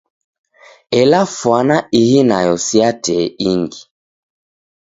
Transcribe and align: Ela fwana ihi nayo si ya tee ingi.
Ela 0.99 1.19
fwana 1.37 1.77
ihi 2.01 2.19
nayo 2.29 2.53
si 2.65 2.75
ya 2.81 2.89
tee 3.03 3.25
ingi. 3.49 3.81